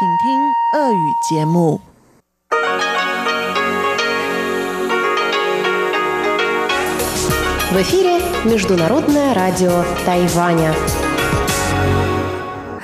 [0.00, 1.80] 请听俄语节目。
[7.70, 10.74] В эфире Международное радио Тайваня.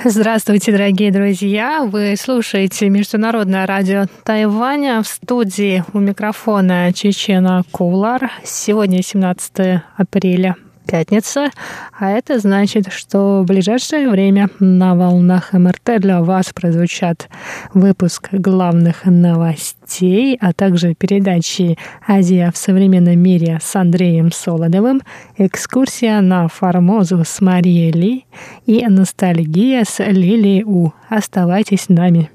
[0.03, 1.83] Здравствуйте, дорогие друзья!
[1.83, 5.01] Вы слушаете Международное радио Тайваня.
[5.01, 8.31] В студии у микрофона Чечена Кулар.
[8.43, 10.55] Сегодня 17 апреля
[10.88, 11.50] пятница,
[11.98, 17.28] а это значит, что в ближайшее время на волнах МРТ для вас прозвучат
[17.74, 25.02] выпуск главных новостей, а также передачи «Азия в современном мире» с Андреем Солодовым,
[25.36, 28.24] экскурсия на Формозу с Марией Ли
[28.64, 30.92] и ностальгия с Лилией У.
[31.10, 32.30] Оставайтесь с нами.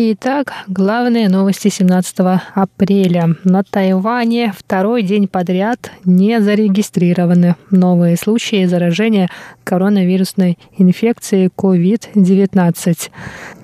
[0.00, 2.18] Итак, главные новости 17
[2.54, 3.34] апреля.
[3.42, 9.28] На Тайване второй день подряд не зарегистрированы новые случаи заражения
[9.64, 13.10] коронавирусной инфекцией COVID-19.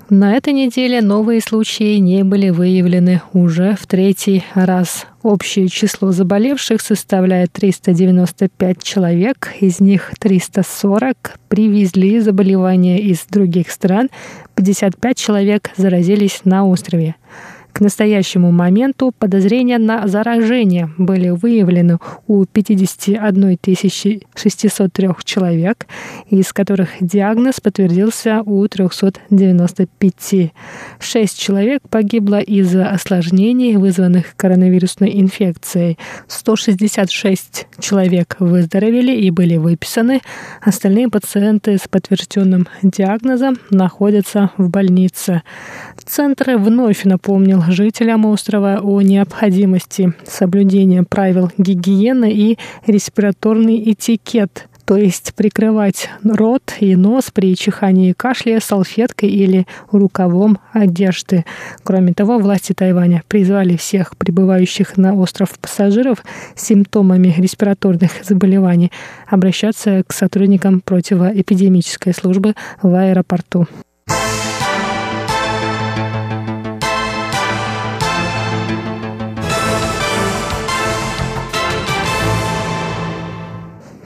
[0.09, 5.07] На этой неделе новые случаи не были выявлены уже в третий раз.
[5.23, 14.09] Общее число заболевших составляет 395 человек, из них 340 привезли заболевания из других стран,
[14.53, 17.15] 55 человек заразились на острове.
[17.75, 23.59] К настоящему моменту подозрения на заражение были выявлены у 51
[24.33, 25.85] 603 человек,
[26.29, 30.53] из которых диагноз подтвердился у 395.
[30.99, 35.97] Шесть человек погибло из-за осложнений, вызванных коронавирусной инфекцией.
[36.29, 40.21] 166 человек выздоровели и были выписаны.
[40.61, 45.41] Остальные пациенты с подтвержденным диагнозом находятся в больнице.
[46.05, 52.57] Центр вновь напомнил жителям острова о необходимости соблюдения правил гигиены и
[52.87, 60.59] респираторный этикет то есть прикрывать рот и нос при чихании и кашле салфеткой или рукавом
[60.71, 61.43] одежды.
[61.83, 66.23] Кроме того, власти Тайваня призвали всех прибывающих на остров пассажиров
[66.55, 68.91] с симптомами респираторных заболеваний
[69.27, 73.67] обращаться к сотрудникам противоэпидемической службы в аэропорту.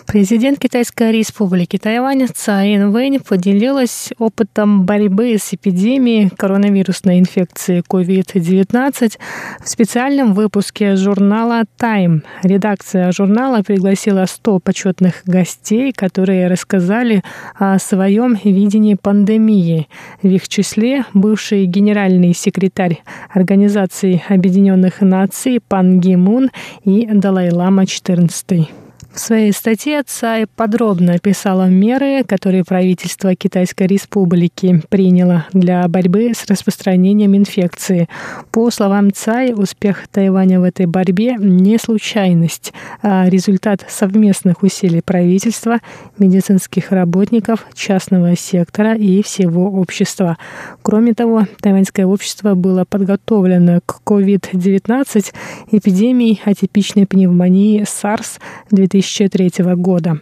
[0.10, 9.20] Президент Китайской республики Тайвань Цай Инвэнь поделилась опытом борьбы с эпидемией коронавирусной инфекции COVID-19
[9.64, 12.24] в специальном выпуске журнала Time.
[12.42, 17.22] Редакция журнала пригласила 100 почетных гостей, которые рассказали
[17.54, 19.88] о своем видении пандемии.
[20.24, 26.50] В их числе бывший генеральный секретарь Организации Объединенных Наций Пан Ги Мун
[26.84, 28.89] и Далай-Лама XIV.
[29.20, 36.50] В своей статье Цай подробно описала меры, которые правительство Китайской Республики приняло для борьбы с
[36.50, 38.08] распространением инфекции.
[38.52, 42.72] По словам Цай, успех Тайваня в этой борьбе не случайность,
[43.02, 45.80] а результат совместных усилий правительства,
[46.18, 50.38] медицинских работников, частного сектора и всего общества.
[50.82, 55.34] Кроме того, тайваньское общество было подготовлено к COVID-19,
[55.72, 58.40] эпидемии атипичной пневмонии SARS
[58.72, 60.20] 2000 2003 года.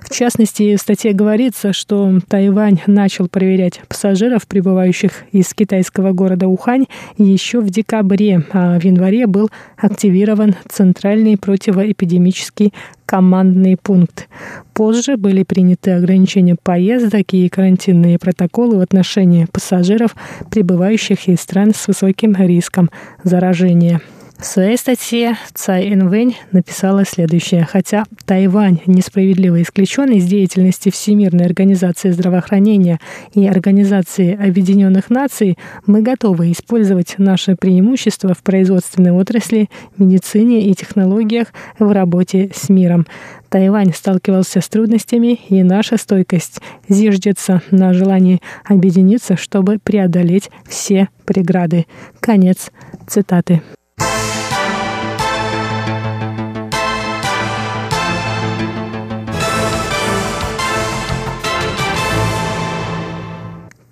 [0.00, 6.86] В частности, в статье говорится, что Тайвань начал проверять пассажиров, прибывающих из китайского города Ухань,
[7.18, 12.72] еще в декабре, а в январе был активирован Центральный противоэпидемический
[13.10, 14.28] командный пункт.
[14.72, 20.14] Позже были приняты ограничения поездок и карантинные протоколы в отношении пассажиров,
[20.50, 22.88] прибывающих из стран с высоким риском
[23.24, 24.00] заражения.
[24.40, 27.66] В своей статье Цай Инвэнь написала следующее.
[27.70, 33.00] Хотя Тайвань несправедливо исключен из деятельности Всемирной организации здравоохранения
[33.34, 39.68] и Организации Объединенных Наций, мы готовы использовать наше преимущество в производственной отрасли,
[39.98, 43.06] медицине и технологиях в работе с миром.
[43.50, 51.84] Тайвань сталкивался с трудностями, и наша стойкость зиждется на желании объединиться, чтобы преодолеть все преграды.
[52.20, 52.70] Конец
[53.06, 53.60] цитаты.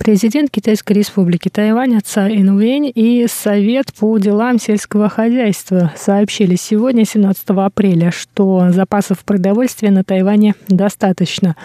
[0.09, 7.45] Президент Китайской республики Тайвань Цай Инвэнь и Совет по делам сельского хозяйства сообщили сегодня, 17
[7.51, 11.57] апреля, что запасов продовольствия на Тайване достаточно.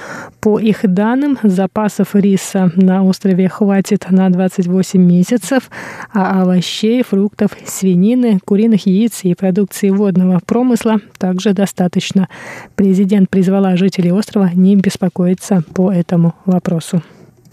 [0.41, 5.69] По их данным, запасов риса на острове хватит на 28 месяцев,
[6.13, 12.27] а овощей, фруктов, свинины, куриных яиц и продукции водного промысла также достаточно.
[12.75, 17.01] Президент призвала жителей острова не беспокоиться по этому вопросу.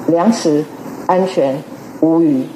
[0.08, 0.64] 粮食
[1.06, 1.62] 安全
[2.00, 2.47] 无虞。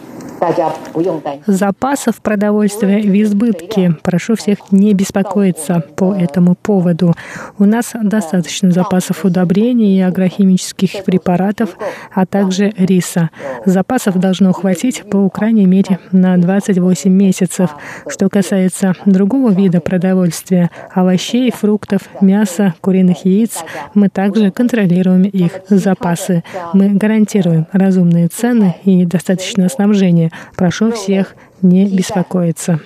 [1.47, 3.97] Запасов продовольствия в избытке.
[4.03, 7.15] Прошу всех не беспокоиться по этому поводу.
[7.59, 11.77] У нас достаточно запасов удобрений и агрохимических препаратов,
[12.13, 13.31] а также риса.
[13.65, 17.71] Запасов должно хватить по крайней мере на 28 месяцев.
[18.09, 23.65] Что касается другого вида продовольствия, овощей, фруктов, мяса, куриных яиц,
[23.95, 26.43] мы также контролируем их запасы.
[26.73, 30.24] Мы гарантируем разумные цены и достаточное снабжение.
[30.57, 32.81] Прошу всех не беспокоиться.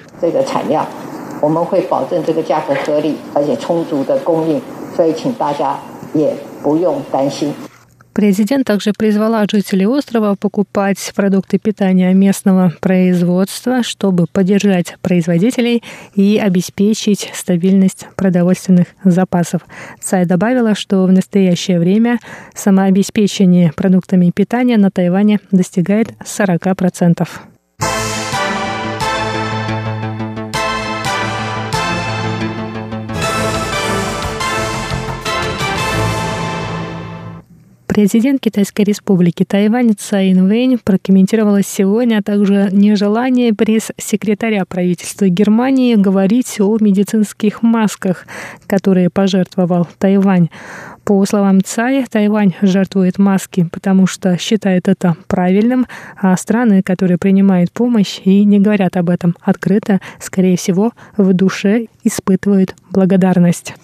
[8.18, 15.84] Президент также призвала жителей острова покупать продукты питания местного производства, чтобы поддержать производителей
[16.16, 19.62] и обеспечить стабильность продовольственных запасов.
[20.00, 22.18] Цай добавила, что в настоящее время
[22.56, 27.24] самообеспечение продуктами питания на Тайване достигает 40%.
[37.98, 46.60] Президент Китайской республики Тайвань Цай Инвэнь прокомментировала сегодня, а также нежелание пресс-секретаря правительства Германии говорить
[46.60, 48.24] о медицинских масках,
[48.68, 50.48] которые пожертвовал Тайвань.
[51.02, 57.72] По словам Цай, Тайвань жертвует маски, потому что считает это правильным, а страны, которые принимают
[57.72, 63.74] помощь и не говорят об этом открыто, скорее всего, в душе испытывают благодарность.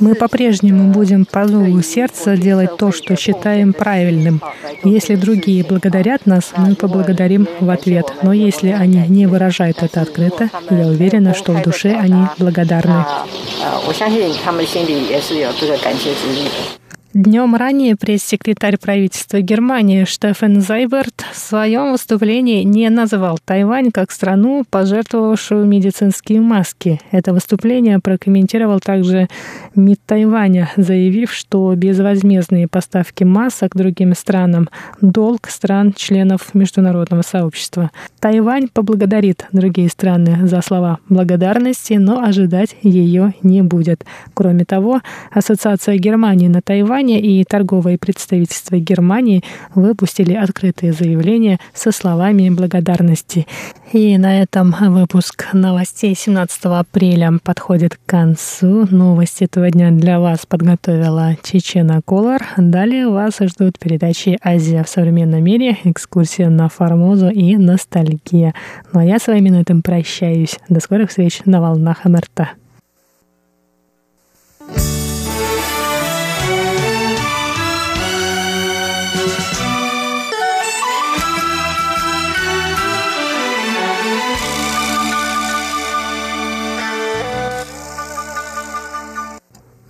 [0.00, 4.40] Мы по-прежнему будем по зову сердца делать то, что считаем правильным.
[4.84, 8.06] Если другие благодарят нас, мы поблагодарим в ответ.
[8.22, 13.04] Но если они не выражают это открыто, я уверена, что в душе они благодарны.
[17.14, 24.66] Днем ранее пресс-секретарь правительства Германии Штефан Зайберт в своем выступлении не назвал Тайвань как страну,
[24.68, 27.00] пожертвовавшую медицинские маски.
[27.10, 29.28] Это выступление прокомментировал также
[29.74, 34.68] МИД Тайваня, заявив, что безвозмездные поставки масок другим странам–
[35.00, 37.90] долг стран-членов международного сообщества.
[38.20, 44.04] Тайвань поблагодарит другие страны за слова благодарности, но ожидать ее не будет.
[44.34, 45.00] Кроме того,
[45.32, 53.46] Ассоциация Германии на Тайвань Тайваня и торговые представительства Германии выпустили открытые заявления со словами благодарности.
[53.92, 58.88] И на этом выпуск новостей 17 апреля подходит к концу.
[58.90, 62.42] Новости этого дня для вас подготовила Чечена Колор.
[62.56, 68.54] Далее вас ждут передачи «Азия в современном мире», экскурсия на Формозу и ностальгия.
[68.92, 70.58] Ну а я с вами на этом прощаюсь.
[70.68, 72.56] До скорых встреч на волнах МРТ.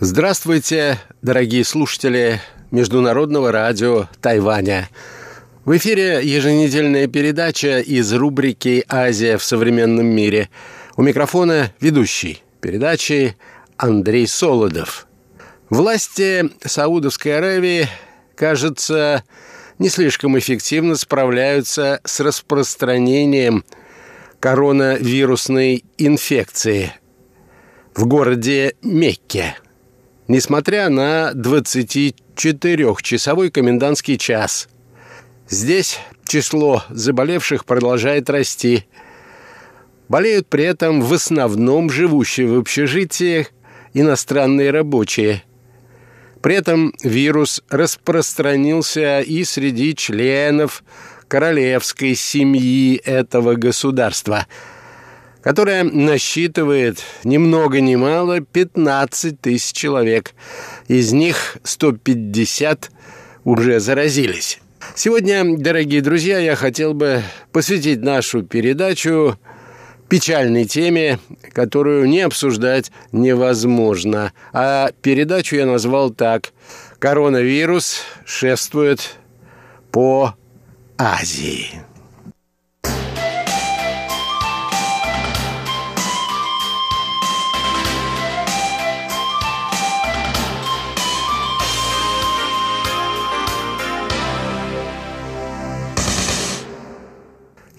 [0.00, 2.40] Здравствуйте, дорогие слушатели
[2.70, 4.88] Международного радио Тайваня.
[5.64, 10.50] В эфире еженедельная передача из рубрики «Азия в современном мире».
[10.96, 13.36] У микрофона ведущий передачи
[13.76, 15.08] Андрей Солодов.
[15.68, 17.88] Власти Саудовской Аравии,
[18.36, 19.24] кажется,
[19.80, 23.64] не слишком эффективно справляются с распространением
[24.38, 26.92] коронавирусной инфекции
[27.96, 29.56] в городе Мекке–
[30.28, 34.68] несмотря на 24-часовой комендантский час.
[35.48, 38.84] Здесь число заболевших продолжает расти.
[40.08, 43.48] Болеют при этом в основном живущие в общежитиях
[43.94, 45.42] иностранные рабочие.
[46.42, 50.84] При этом вирус распространился и среди членов
[51.26, 54.46] королевской семьи этого государства–
[55.48, 60.34] которая насчитывает ни много ни мало 15 тысяч человек.
[60.88, 62.90] Из них 150
[63.44, 64.60] уже заразились.
[64.94, 69.38] Сегодня, дорогие друзья, я хотел бы посвятить нашу передачу
[70.10, 71.18] печальной теме,
[71.54, 74.34] которую не обсуждать невозможно.
[74.52, 76.52] А передачу я назвал так
[76.98, 79.16] коронавирус шествует
[79.92, 80.34] по
[80.98, 81.87] Азии.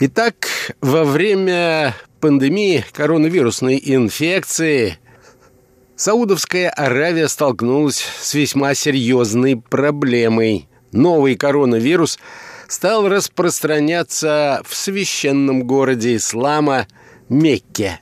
[0.02, 0.48] Итак,
[0.80, 4.98] во время пандемии коронавирусной инфекции
[5.98, 10.70] Саудовская Аравия столкнулась с весьма серьезной проблемой.
[10.94, 12.18] Новый коронавирус
[12.70, 16.88] стал распространяться в священном городе ислама
[17.28, 18.00] Мекке.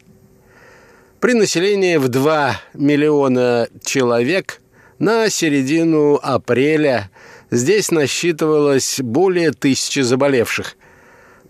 [1.19, 4.61] При населении в 2 миллиона человек
[4.99, 7.09] на середину апреля
[7.49, 10.77] здесь насчитывалось более тысячи заболевших–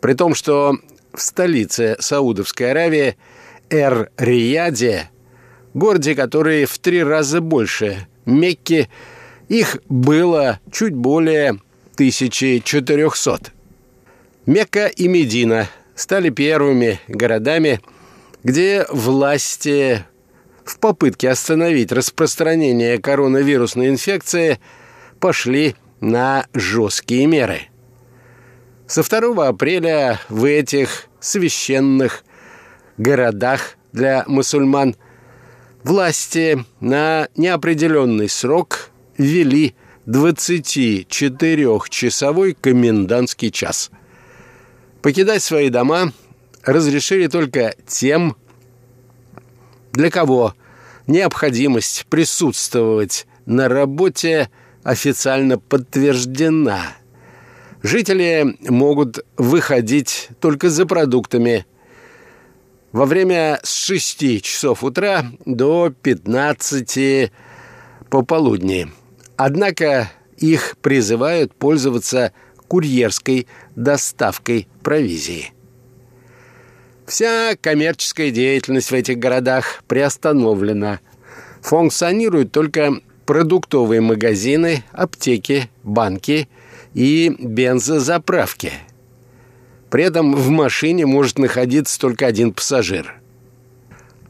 [0.01, 0.77] при том, что
[1.13, 3.17] в столице Саудовской Аравии
[3.69, 5.09] Эр-Рияде,
[5.73, 8.89] городе, который в три раза больше Мекки,
[9.47, 11.59] их было чуть более
[11.93, 13.39] 1400.
[14.45, 17.81] Мекка и Медина стали первыми городами,
[18.43, 20.05] где власти
[20.65, 24.59] в попытке остановить распространение коронавирусной инфекции
[25.19, 27.61] пошли на жесткие меры–
[28.87, 32.23] со 2 апреля в этих священных
[32.97, 34.95] городах для мусульман
[35.83, 39.75] власти на неопределенный срок ввели
[40.05, 43.91] 24-часовой комендантский час.
[45.01, 46.13] Покидать свои дома
[46.63, 48.37] разрешили только тем,
[49.91, 50.55] для кого
[51.07, 54.49] необходимость присутствовать на работе
[54.83, 56.95] официально подтверждена–
[57.87, 61.65] Жители могут выходить только за продуктами
[62.91, 67.31] во время с 6 часов утра до 15
[68.09, 68.91] пополудни.
[69.37, 72.33] Однако их призывают пользоваться
[72.67, 75.53] курьерской доставкой провизии.
[77.05, 80.99] Вся коммерческая деятельность в этих городах приостановлена.
[81.61, 86.49] Функционируют только продуктовые магазины, аптеки, банки
[86.93, 88.73] и бензозаправки.
[89.89, 93.21] При этом в машине может находиться только один пассажир.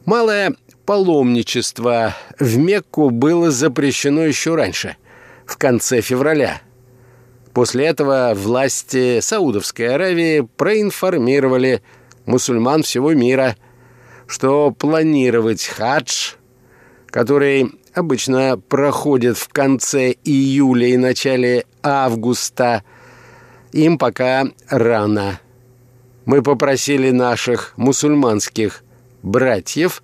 [0.04, 0.54] Малое
[0.86, 4.96] паломничество в Мекку было запрещено еще раньше,
[5.44, 6.62] в конце февраля.
[7.52, 11.82] После этого власти Саудовской Аравии проинформировали
[12.24, 13.56] мусульман всего мира,
[14.26, 16.34] что планировать хадж,
[17.06, 22.84] который обычно проходит в конце июля и начале августа.
[23.72, 25.40] Им пока рано.
[26.24, 28.82] Мы попросили наших мусульманских
[29.22, 30.02] братьев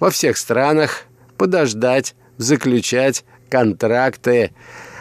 [0.00, 1.04] во всех странах
[1.36, 4.52] подождать, заключать контракты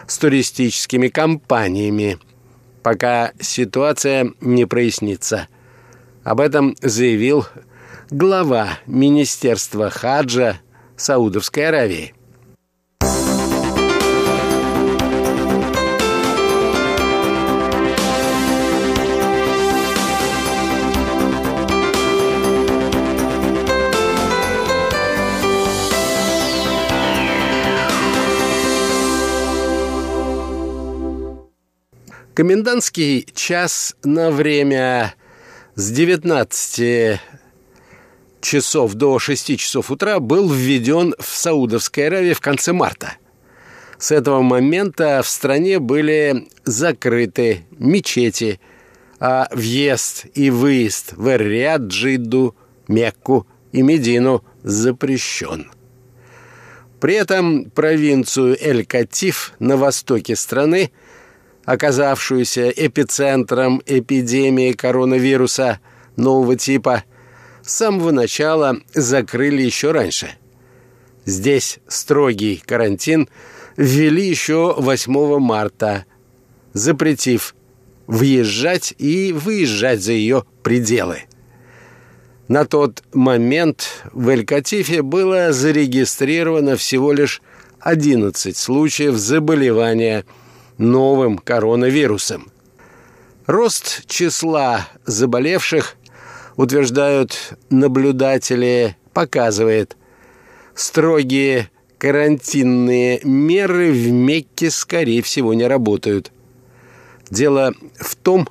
[0.08, 2.18] с туристическими компаниями,
[2.84, 5.48] пока ситуация не прояснится.
[6.24, 7.46] Об этом заявил
[8.10, 10.60] глава Министерства хаджа
[10.98, 12.17] Саудовской Аравии.
[32.38, 35.16] Комендантский час на время
[35.74, 37.20] с 19
[38.42, 43.14] часов до 6 часов утра был введен в Саудовской Аравии в конце марта.
[43.98, 48.60] С этого момента в стране были закрыты мечети,
[49.20, 52.56] а въезд и выезд в Эр-Рияд, Джидду,
[52.88, 55.72] Мекку и Медину запрещен.
[57.00, 60.92] При этом провинцию Эль-Катиф на востоке страны–
[61.68, 65.82] оказавшуюся эпицентром эпидемии коронавируса
[66.16, 67.04] нового типа,
[67.62, 70.30] с самого начала закрыли еще раньше.
[71.26, 73.28] Здесь строгий карантин
[73.76, 76.06] ввели еще 8 марта,
[76.72, 77.54] запретив
[78.08, 81.24] въезжать и выезжать за ее пределы.
[82.48, 87.42] На тот момент в Эль-Катифе было зарегистрировано всего лишь
[87.82, 90.24] 11 случаев заболевания–
[90.78, 92.52] новым коронавирусом.
[93.46, 95.96] Рост числа заболевших,
[96.56, 99.96] утверждают наблюдатели, показывает,
[100.76, 106.32] строгие карантинные меры в Мекке, скорее всего, не работают.
[107.30, 108.48] Дело в том,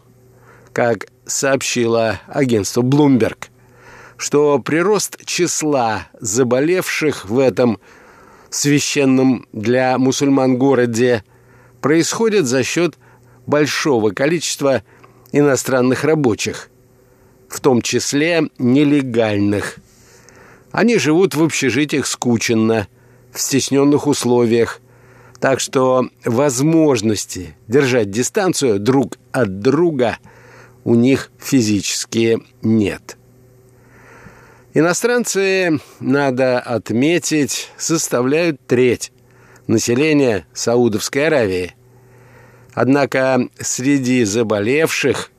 [0.73, 3.49] как сообщило агентство Bloomberg,
[4.17, 7.79] что прирост числа заболевших в этом
[8.51, 11.25] священном для мусульман городе,
[11.87, 12.99] происходит за счет
[13.47, 14.83] большого количества
[15.31, 16.69] иностранных рабочих,
[17.49, 19.77] в том числе нелегальных.
[20.73, 22.89] Они живут в общежитиях скученно,
[23.31, 24.81] в стесненных условиях,
[25.39, 30.19] так что возможности держать дистанцию друг от друга
[30.83, 33.17] у них физически нет.
[34.75, 39.13] Иностранцы, надо отметить, составляют треть
[39.67, 41.75] населения Саудовской Аравии.
[42.75, 45.33] Однако среди заболевших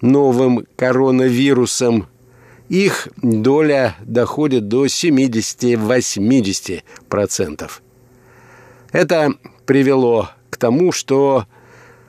[0.00, 2.06] новым коронавирусом
[2.68, 7.70] их доля доходит до 70-80%.
[8.92, 9.34] Это
[9.66, 11.44] привело к тому, что,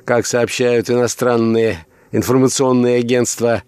[0.06, 3.64] как сообщают иностранные информационные агентства,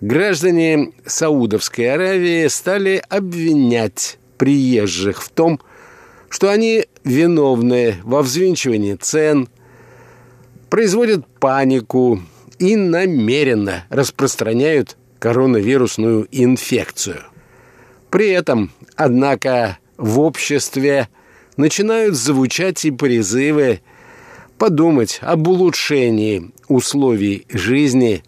[0.00, 5.60] граждане Саудовской Аравии стали обвинять приезжих в том,
[6.30, 9.48] что они виновны во взвинчивании цен,
[10.68, 12.20] производят панику
[12.58, 17.22] и намеренно распространяют коронавирусную инфекцию.
[18.10, 21.08] При этом, однако, в обществе
[21.56, 23.80] начинают звучать и призывы
[24.58, 28.22] подумать об улучшении условий жизни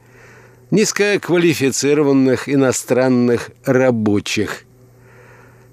[0.71, 4.65] низкоквалифицированных иностранных рабочих,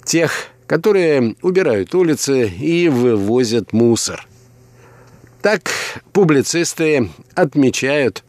[0.04, 4.28] тех, которые убирают улицы и вывозят мусор.
[5.42, 5.72] Так
[6.14, 8.24] публицисты отмечают,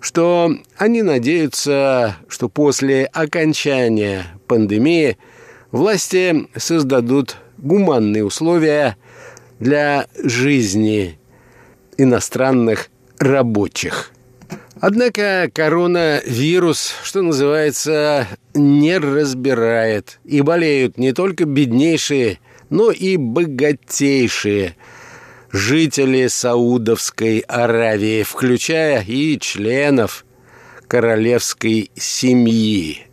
[0.00, 5.18] что они надеются, что после окончания пандемии
[5.72, 8.96] власти создадут гуманные условия
[9.60, 11.18] для жизни
[11.98, 12.88] иностранных
[13.18, 14.13] рабочих.
[14.86, 20.20] Однако коронавирус, что называется, не разбирает.
[20.24, 22.38] И болеют не только беднейшие,
[22.68, 24.76] но и богатейшие
[25.50, 30.26] жители Саудовской Аравии, включая и членов
[30.86, 33.06] королевской семьи.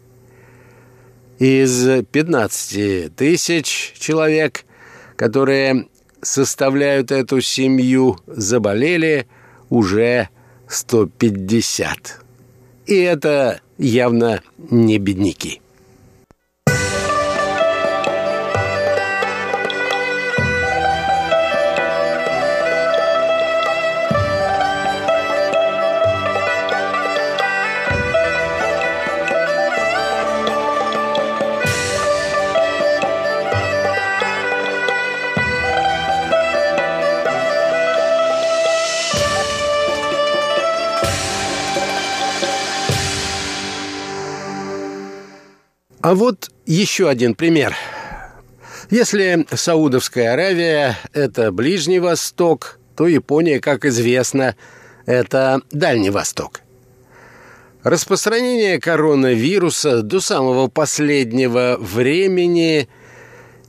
[1.39, 4.65] Из 15 тысяч человек,
[5.15, 5.87] которые
[6.21, 9.25] составляют эту семью, заболели
[9.69, 10.27] уже
[10.71, 12.23] 150.
[12.87, 15.61] И это явно не бедняки.
[46.11, 47.73] А вот еще один пример.
[48.89, 54.57] Если Саудовская Аравия– это Ближний Восток, то Япония, как известно,
[55.05, 56.59] это Дальний Восток.
[57.83, 62.89] Распространение коронавируса до самого последнего времени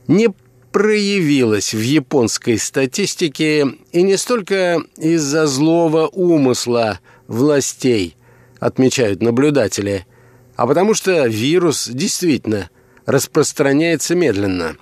[0.09, 0.27] не
[0.73, 8.17] проявилось в японской статистике и не столько из-за злого умысла властей,
[8.59, 10.05] отмечают наблюдатели–
[10.55, 12.69] а потому что вирус действительно
[13.05, 14.75] распространяется медленно.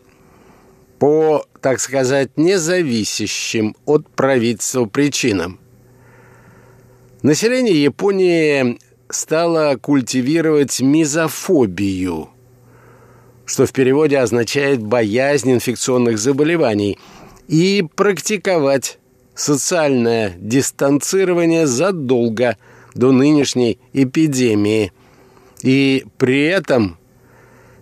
[1.00, 5.60] По, так сказать, независящим от правительства причинам.
[7.24, 8.80] Население Японии
[9.10, 12.30] стало культивировать мизофобию,
[13.46, 17.00] что в переводе означает «боязнь инфекционных заболеваний»,
[17.48, 18.98] и практиковать
[19.36, 22.58] социальное дистанцирование задолго
[22.94, 24.94] до нынешней эпидемии–
[25.62, 26.98] и при этом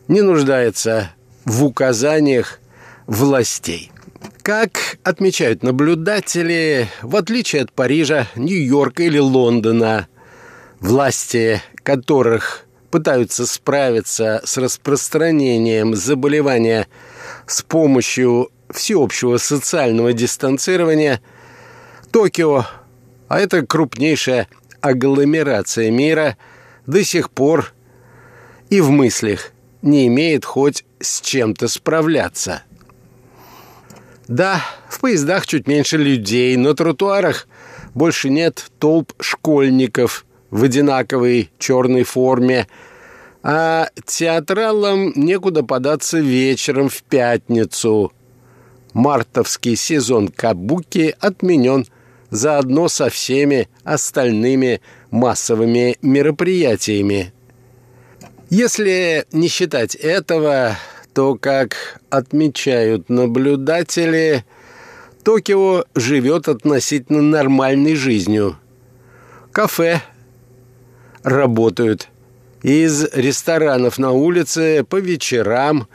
[0.07, 1.11] не нуждается
[1.45, 2.59] в указаниях
[3.07, 3.91] властей.
[4.41, 10.07] Как отмечают наблюдатели, в отличие от Парижа, Нью-Йорка или Лондона,
[10.79, 16.87] власти которых пытаются справиться с распространением заболевания
[17.45, 21.21] с помощью всеобщего социального дистанцирования,
[22.11, 22.65] Токио,
[23.27, 24.47] а это крупнейшая
[24.81, 26.37] агломерация мира–
[26.89, 27.73] до сих пор
[28.71, 29.51] и в мыслях
[29.83, 32.63] не имеет хоть с чем-то справляться.
[34.27, 37.47] Да, в поездах чуть меньше людей, на тротуарах
[37.93, 42.67] больше нет толп школьников в одинаковой черной форме,
[43.43, 48.11] а театралам некуда податься вечером в пятницу.
[48.93, 51.85] Мартовский сезон кабуки отменен
[52.31, 57.33] заодно со всеми остальными массовыми мероприятиями.
[58.49, 60.77] Если не считать этого,
[61.19, 64.45] что, как отмечают наблюдатели,
[65.25, 68.57] Токио живет относительно нормальной жизнью.
[69.51, 70.01] Кафе
[71.23, 72.07] работают.
[72.63, 75.89] Из ресторанов на улице по вечерам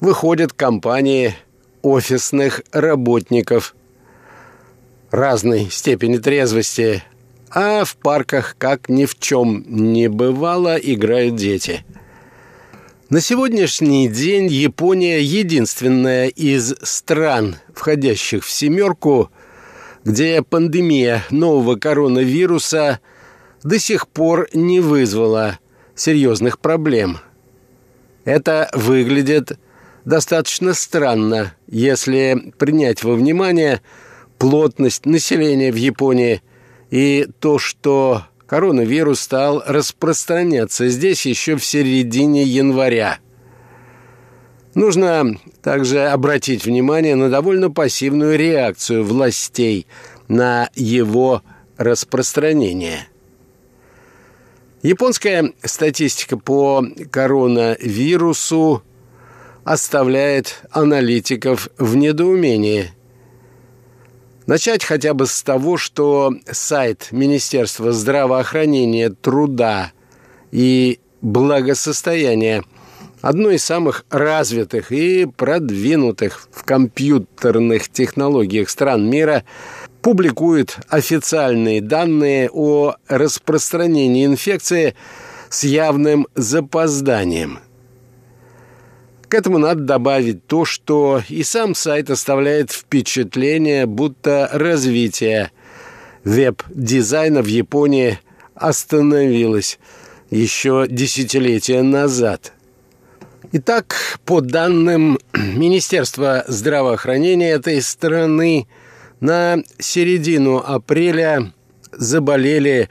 [0.00, 1.36] выходят компании
[1.82, 3.76] офисных работников
[5.12, 7.04] разной степени трезвости,
[7.50, 11.84] а в парках, как ни в чем не бывало, играют дети–
[13.10, 19.30] на сегодняшний день Япония единственная из стран, входящих в «семерку»,
[20.04, 23.00] где пандемия нового коронавируса
[23.62, 25.58] до сих пор не вызвала
[25.94, 27.16] серьезных проблем.
[28.26, 29.58] Это выглядит
[30.04, 33.80] достаточно странно, если принять во внимание
[34.36, 36.42] плотность населения в Японии
[36.90, 43.18] и то, что коронавирус стал распространяться здесь еще в середине января.
[44.74, 49.86] Нужно также обратить внимание на довольно пассивную реакцию властей
[50.28, 51.42] на его
[51.76, 53.08] распространение.
[54.82, 58.82] Японская статистика по коронавирусу
[59.64, 62.92] оставляет аналитиков в недоумении–
[64.48, 69.92] Начать хотя бы с того, что сайт Министерства здравоохранения, труда
[70.50, 72.64] и благосостояния
[73.20, 79.44] одно из самых развитых и продвинутых в компьютерных технологиях стран мира,
[80.00, 84.94] публикует официальные данные о распространении инфекции
[85.50, 87.58] с явным запозданием–
[89.28, 95.50] к этому надо добавить то, что и сам сайт оставляет впечатление, будто развитие
[96.24, 98.18] веб-дизайна в Японии
[98.54, 99.78] остановилось
[100.30, 102.52] еще десятилетия назад.
[103.52, 108.66] Итак, по данным Министерства здравоохранения этой страны,
[109.20, 111.52] на середину апреля
[111.92, 112.88] заболели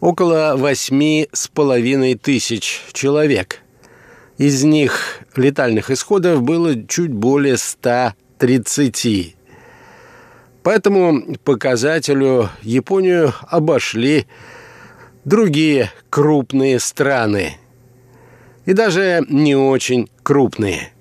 [0.00, 3.60] около восьми с половиной тысяч человек–
[4.38, 9.36] из них летальных исходов было чуть более 130.
[10.62, 14.26] По этому показателю Японию обошли
[15.24, 17.56] другие крупные страны.
[18.64, 20.92] И даже не очень крупные.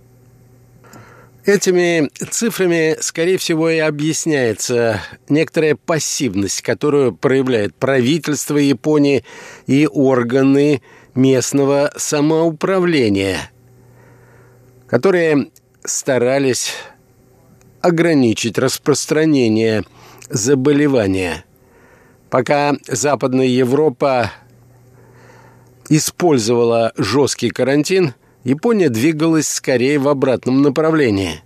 [1.46, 9.24] Этими цифрами, скорее всего, и объясняется некоторая пассивность, которую проявляет правительство Японии
[9.68, 10.82] и органы
[11.16, 13.50] местного самоуправления,
[14.88, 15.50] которые
[15.84, 16.74] старались
[17.82, 19.84] ограничить распространение
[20.30, 21.46] заболевания.
[22.30, 24.32] Пока Западная Европа
[25.90, 31.42] использовала жесткий карантин, Япония двигалась скорее в обратном направлении.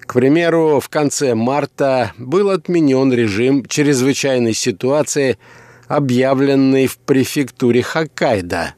[0.00, 5.38] К примеру, в конце марта был отменен режим чрезвычайной ситуации–
[5.88, 8.74] объявленный в префектуре Хоккайдо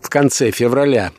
[0.00, 1.12] в конце февраля,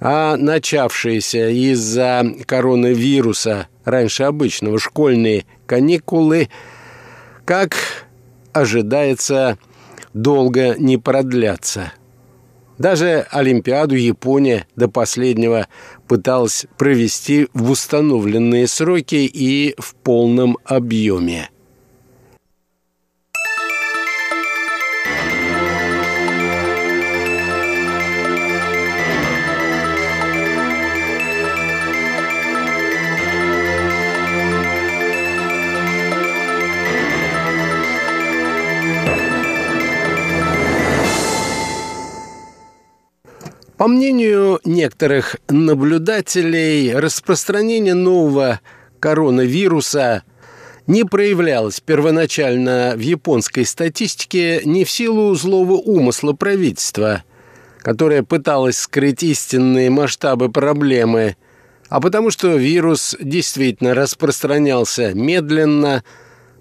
[0.00, 6.48] а начавшиеся из-за коронавируса раньше обычного школьные каникулы,
[7.44, 7.76] как
[8.52, 9.58] ожидается,
[10.14, 11.92] долго не продлятся.
[12.78, 15.68] Даже Олимпиаду Япония до последнего
[16.08, 21.50] пыталась провести в установленные сроки и в полном объеме.
[43.76, 48.60] По мнению некоторых наблюдателей, распространение нового
[49.00, 50.22] коронавируса
[50.86, 57.24] не проявлялось первоначально в японской статистике не в силу злого умысла правительства,
[57.78, 61.36] которое пыталось скрыть истинные масштабы проблемы,
[61.88, 66.04] а потому что вирус действительно распространялся медленно,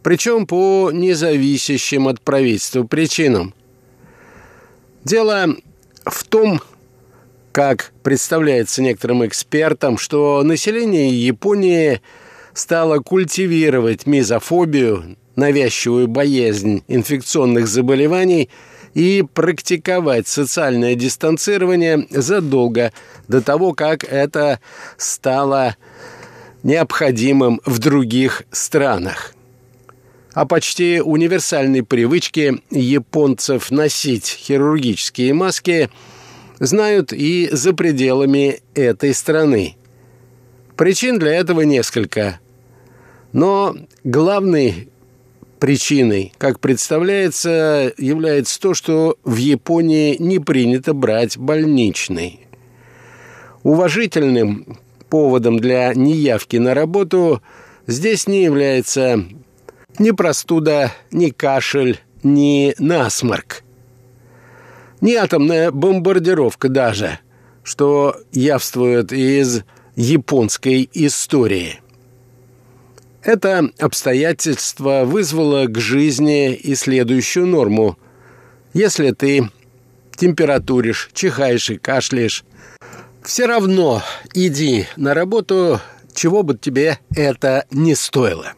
[0.02, 3.54] причем по независящим от правительства причинам.
[5.04, 5.48] Дело
[6.06, 6.62] в том,
[7.54, 12.02] как представляется некоторым экспертам, что население Японии
[12.54, 18.50] стало культивировать мизофобию, навязчивую боязнь инфекционных заболеваний
[18.96, 22.92] и практиковать социальное дистанцирование задолго
[23.28, 24.60] до того, как это
[24.98, 25.78] стало
[26.64, 29.36] необходимым в других странах.
[30.34, 35.92] О почти универсальной привычке японцев носить хирургические маски–
[36.60, 39.76] знают и за пределами этой страны.
[40.76, 42.40] Причин для этого несколько.
[43.32, 44.90] Но главной
[45.60, 52.42] причиной, как представляется, является то, что в Японии не принято брать больничный.
[53.64, 54.78] Уважительным
[55.10, 57.42] поводом для неявки на работу
[57.88, 59.24] здесь не является
[60.00, 63.63] ни простуда, ни кашель, ни насморк.
[65.04, 67.20] Ни атомная бомбардировка даже,
[67.62, 69.64] что явствует из
[69.98, 71.82] японской истории.
[73.22, 77.98] Это обстоятельство вызвало к жизни и следующую норму.
[78.74, 79.50] Если ты
[80.16, 82.46] температуришь, чихаешь и кашляешь,
[83.24, 84.02] все равно
[84.34, 85.82] иди на работу,
[86.16, 88.54] чего бы тебе это не стоило.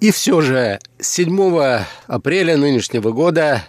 [0.00, 3.62] И все же 7 апреля нынешнего года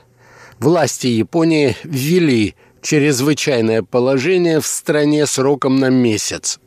[0.59, 6.59] власти Японии ввели чрезвычайное положение в стране сроком на месяц.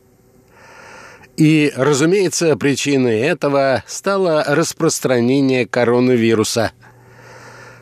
[1.37, 6.73] И, разумеется, причиной этого стало распространение коронавируса.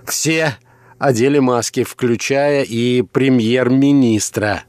[0.07, 0.57] Все
[0.99, 4.63] одели маски, включая и премьер-министра.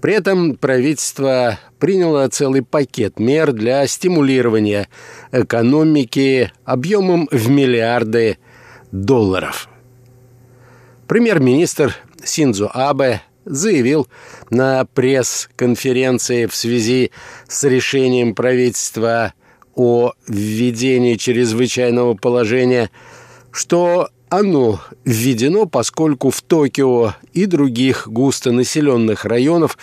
[0.00, 4.88] При этом правительство приняло целый пакет мер для стимулирования
[5.32, 8.38] экономики объемом в миллиарды
[8.90, 9.68] долларов.
[11.08, 14.08] Премьер-министр Синдзо Абе заявил
[14.50, 17.12] на пресс-конференции в связи
[17.48, 19.32] с решением правительства
[19.74, 22.90] о введении чрезвычайного положения,
[23.52, 29.78] что оно введено, поскольку в Токио и других густонаселенных районах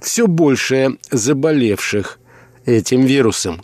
[0.00, 2.20] все больше заболевших
[2.66, 3.62] этим вирусом.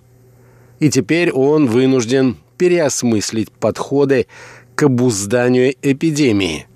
[0.80, 4.26] И теперь он вынужден переосмыслить подходы
[4.74, 6.66] к обузданию эпидемии–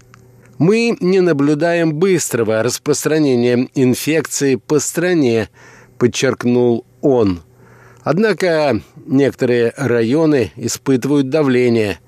[0.59, 5.49] мы не наблюдаем быстрого распространения инфекции по стране,
[5.99, 7.42] подчеркнул он.
[8.03, 12.01] Однако некоторые районы испытывают давление,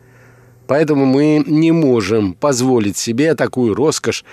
[0.67, 4.25] поэтому мы не можем позволить себе такую роскошь,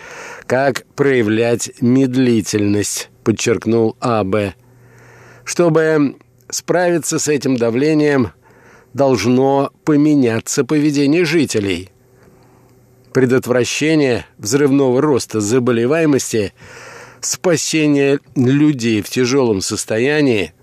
[0.46, 4.54] как проявлять медлительность, подчеркнул АБ.
[5.44, 6.16] Чтобы
[6.50, 8.32] справиться с этим давлением,
[8.94, 11.92] должно поменяться поведение жителей–
[13.18, 16.54] предотвращение взрывного роста заболеваемости,
[17.20, 20.54] спасение людей в тяжелом состоянии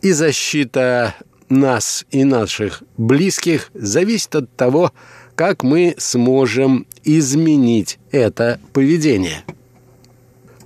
[0.00, 1.14] и защита
[1.48, 4.90] нас и наших близких зависит от того,
[5.36, 9.44] как мы сможем изменить это поведение.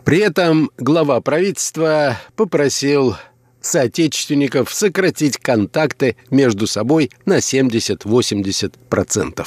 [0.07, 3.15] При этом глава правительства попросил
[3.61, 9.47] соотечественников сократить контакты между собой на 70-80%.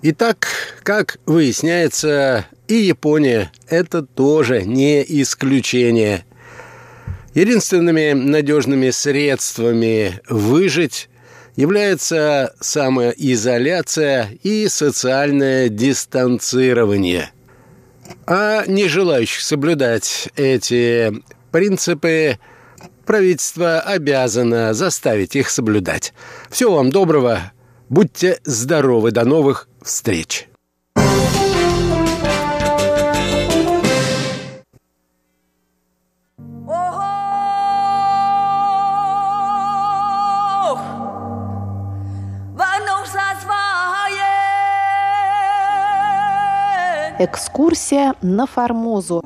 [0.00, 0.46] Итак,
[0.84, 6.24] как выясняется, и Япония– это тоже не исключение.
[7.34, 11.08] Единственными надежными средствами выжить
[11.56, 17.32] является самоизоляция и социальное дистанцирование.
[18.24, 21.12] А не желающих соблюдать эти
[21.50, 22.38] принципы
[23.04, 26.14] правительство обязано заставить их соблюдать.
[26.50, 27.52] Всего вам доброго.
[27.88, 29.10] Будьте здоровы.
[29.10, 30.48] До новых встреч!
[47.20, 49.22] Экскурсия на Формозу.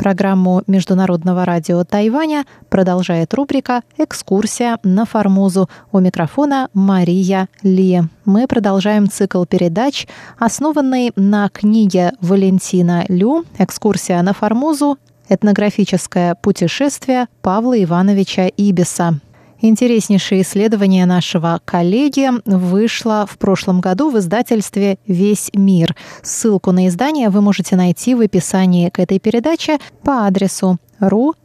[0.00, 5.68] Программу Международного радио Тайваня продолжает рубрика «Экскурсия на Формозу».
[5.92, 8.04] У микрофона Мария Ли.
[8.24, 10.06] Мы продолжаем цикл передач,
[10.38, 14.96] основанный на книге Валентина Лю «Экскурсия на Формозу.
[15.28, 19.20] Этнографическое путешествие Павла Ивановича Ибиса».
[19.62, 25.94] Интереснейшее исследование нашего коллеги вышло в прошлом году в издательстве «Весь мир».
[26.22, 31.40] Ссылку на издание вы можете найти в описании к этой передаче по адресу ru.rti.org.tw.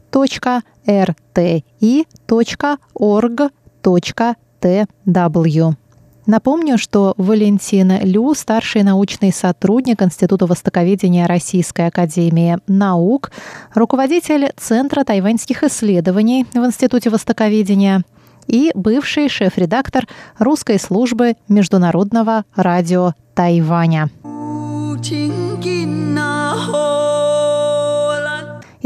[6.25, 13.31] Напомню, что Валентин Лю, старший научный сотрудник Института востоковедения Российской Академии Наук,
[13.75, 18.03] руководитель Центра тайваньских исследований в Институте востоковедения
[18.47, 20.07] и бывший шеф-редактор
[20.39, 24.09] русской службы Международного радио Тайваня.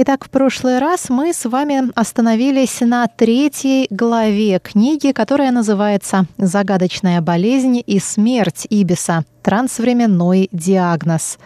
[0.01, 7.19] Итак, в прошлый раз мы с вами остановились на третьей главе книги, которая называется «Загадочная
[7.19, 9.25] болезнь и смерть Ибиса.
[9.41, 11.37] Трансвременной диагноз».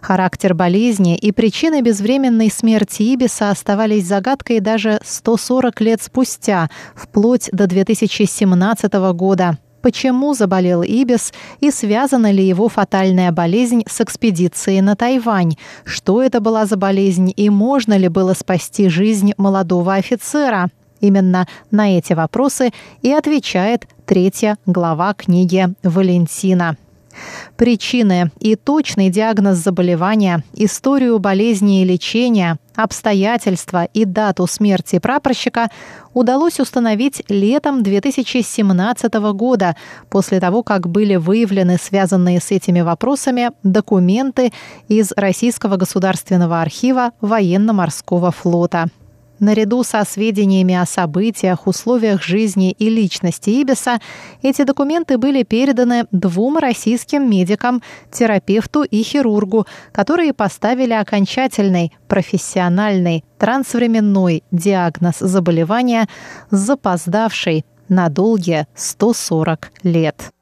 [0.00, 7.66] Характер болезни и причины безвременной смерти Ибиса оставались загадкой даже 140 лет спустя, вплоть до
[7.66, 15.54] 2017 года почему заболел Ибис и связана ли его фатальная болезнь с экспедицией на Тайвань,
[15.84, 20.70] что это была за болезнь и можно ли было спасти жизнь молодого офицера.
[21.00, 22.72] Именно на эти вопросы
[23.02, 26.76] и отвечает третья глава книги Валентина.
[27.56, 35.68] Причины и точный диагноз заболевания, историю болезни и лечения, обстоятельства и дату смерти прапорщика
[36.12, 39.76] удалось установить летом 2017 года,
[40.10, 44.52] после того, как были выявлены связанные с этими вопросами документы
[44.88, 48.88] из Российского государственного архива военно-морского флота.
[49.38, 54.00] Наряду со сведениями о событиях, условиях жизни и личности Ибиса,
[54.42, 64.42] эти документы были переданы двум российским медикам, терапевту и хирургу, которые поставили окончательный, профессиональный, трансвременной
[64.50, 66.08] диагноз заболевания
[66.50, 70.35] с запоздавшей на долгие 140 лет.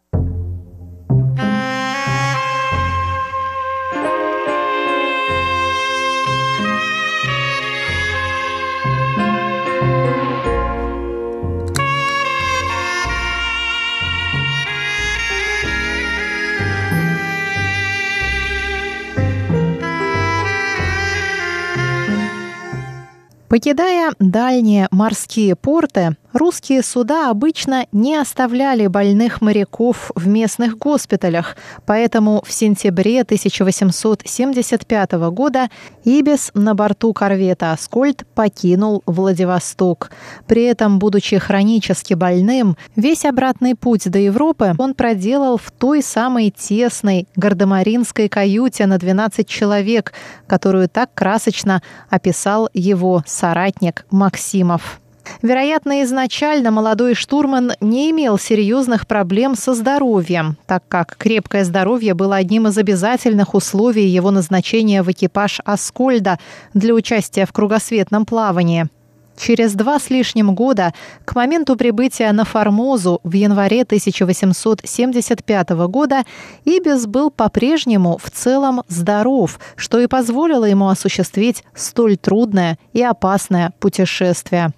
[23.55, 32.43] Покидая дальние морские порты, Русские суда обычно не оставляли больных моряков в местных госпиталях, поэтому
[32.45, 35.69] в сентябре 1875 года
[36.03, 40.11] Ибис на борту корвета «Аскольд» покинул Владивосток.
[40.49, 46.51] При этом, будучи хронически больным, весь обратный путь до Европы он проделал в той самой
[46.51, 50.13] тесной гардемаринской каюте на 12 человек,
[50.49, 55.01] которую так красочно описал его соратник Максимов.
[55.43, 62.37] Вероятно, изначально молодой штурман не имел серьезных проблем со здоровьем, так как крепкое здоровье было
[62.37, 66.39] одним из обязательных условий его назначения в экипаж «Аскольда»
[66.73, 68.89] для участия в кругосветном плавании.
[69.37, 76.23] Через два с лишним года, к моменту прибытия на Формозу в январе 1875 года,
[76.65, 83.73] Ибис был по-прежнему в целом здоров, что и позволило ему осуществить столь трудное и опасное
[83.81, 84.73] путешествие.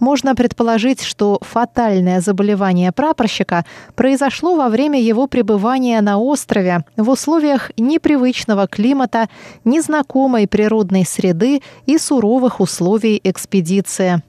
[0.00, 7.70] Можно предположить, что фатальное заболевание прапорщика произошло во время его пребывания на острове в условиях
[7.76, 9.28] непривычного климата,
[9.64, 14.22] незнакомой природной среды и суровых условий экспедиции.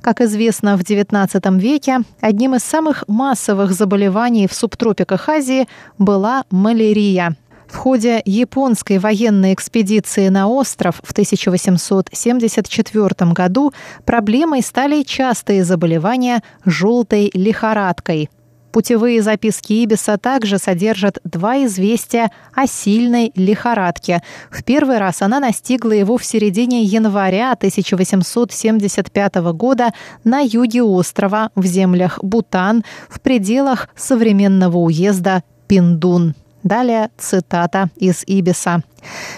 [0.00, 7.36] Как известно, в XIX веке одним из самых массовых заболеваний в субтропиках Азии была малярия–
[7.70, 13.72] в ходе японской военной экспедиции на остров в 1874 году
[14.04, 18.28] проблемой стали частые заболевания желтой лихорадкой.
[18.72, 24.22] Путевые записки Ибиса также содержат два известия о сильной лихорадке.
[24.50, 31.66] В первый раз она настигла его в середине января 1875 года на юге острова в
[31.66, 36.36] землях Бутан в пределах современного уезда Пиндун.
[36.62, 38.82] Далее цитата из Ибиса.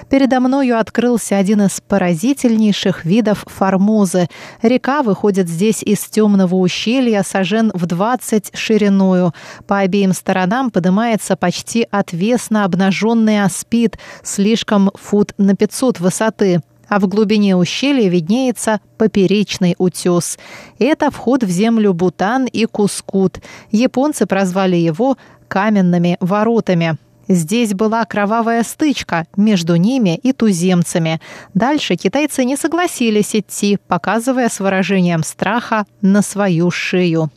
[0.08, 4.28] «Передо мною открылся один из поразительнейших видов Формозы.
[4.60, 9.32] Река выходит здесь из темного ущелья, сажен в 20 шириною.
[9.68, 17.08] По обеим сторонам поднимается почти отвесно обнаженный аспид, слишком фут на 500 высоты а в
[17.08, 20.38] глубине ущелья виднеется поперечный утес.
[20.78, 23.38] Это вход в землю Бутан и Кускут.
[23.70, 25.16] Японцы прозвали его
[25.48, 26.98] каменными воротами.
[27.34, 31.18] Здесь была кровавая стычка между ними и туземцами.
[31.54, 37.30] Дальше китайцы не согласились идти, показывая с выражением страха на свою шею.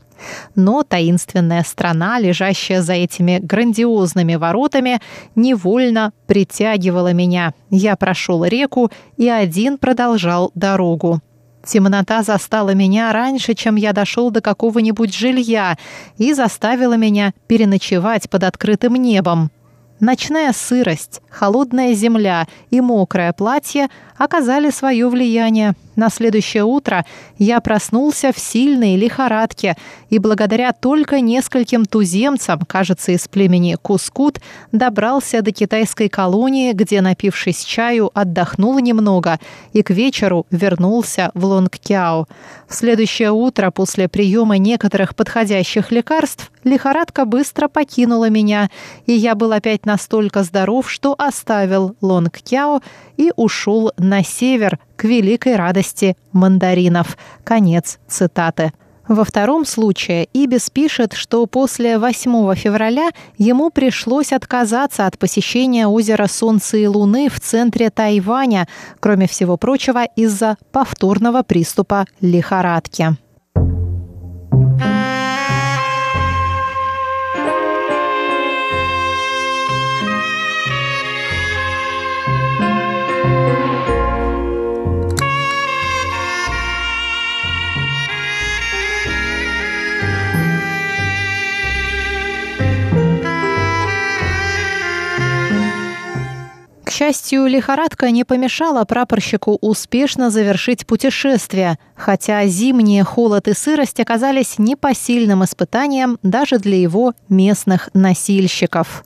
[0.54, 5.00] Но таинственная страна, лежащая за этими грандиозными воротами,
[5.36, 7.54] невольно притягивала меня.
[7.70, 11.22] Я прошел реку и один продолжал дорогу.
[11.66, 15.78] Темнота застала меня раньше, чем я дошел до какого-нибудь жилья
[16.18, 19.52] и заставила меня переночевать под открытым небом.
[20.00, 25.74] Ночная сырость, холодная земля и мокрое платье оказали свое влияние.
[25.96, 27.06] На следующее утро
[27.38, 29.78] я проснулся в сильной лихорадке
[30.10, 34.42] и благодаря только нескольким туземцам, кажется, из племени Кускут,
[34.74, 39.40] добрался до китайской колонии, где, напившись чаю, отдохнул немного
[39.72, 42.28] и к вечеру вернулся в Лонгкяо.
[42.68, 48.70] В следующее утро после приема некоторых подходящих лекарств лихорадка быстро покинула меня,
[49.06, 52.82] и я был опять настолько здоров, что оставил Лонгкяо
[53.18, 57.18] и ушел на север к великой радости мандаринов.
[57.44, 58.72] Конец цитаты.
[59.08, 66.28] Во втором случае Ибис пишет, что после 8 февраля ему пришлось отказаться от посещения озера
[66.28, 68.68] Солнца и Луны в центре Тайваня,
[69.00, 73.16] кроме всего прочего, из-за повторного приступа лихорадки.
[96.96, 105.44] Счастью, лихорадка не помешала прапорщику успешно завершить путешествие, хотя зимние холод и сырость оказались непосильным
[105.44, 109.04] испытанием даже для его местных носильщиков.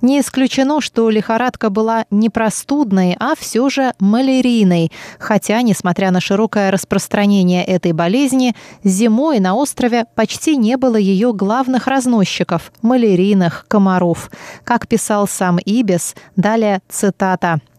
[0.00, 6.70] Не исключено, что лихорадка была не простудной, а все же малярийной, хотя, несмотря на широкое
[6.70, 8.54] распространение этой болезни,
[8.84, 14.30] зимой на острове почти не было ее главных разносчиков– малярийных комаров.
[14.64, 17.60] Как писал сам Ибис, далее цитата–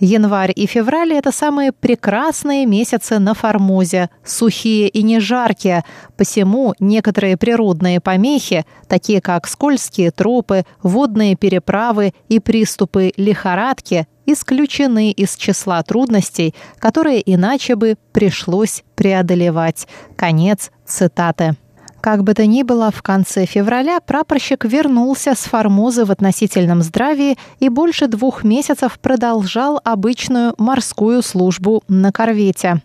[0.00, 5.84] Январь и февраль– это самые прекрасные месяцы на Формозе, сухие и не жаркие,
[6.16, 15.36] посему некоторые природные помехи, такие как скользкие тропы, водные переправы и приступы лихорадки, исключены из
[15.36, 19.86] числа трудностей, которые иначе бы пришлось преодолевать.
[20.16, 21.56] Конец цитаты.
[22.04, 27.38] Как бы то ни было, в конце февраля прапорщик вернулся с Формозы в относительном здравии
[27.60, 32.82] и больше двух месяцев продолжал обычную морскую службу на корвете.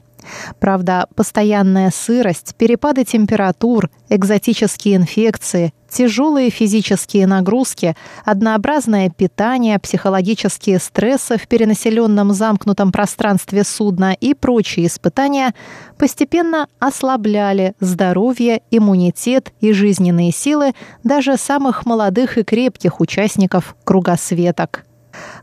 [0.60, 11.48] Правда, постоянная сырость, перепады температур, экзотические инфекции, тяжелые физические нагрузки, однообразное питание, психологические стрессы в
[11.48, 15.54] перенаселенном замкнутом пространстве судна и прочие испытания
[15.98, 20.74] постепенно ослабляли здоровье, иммунитет и жизненные силы
[21.04, 24.86] даже самых молодых и крепких участников кругосветок.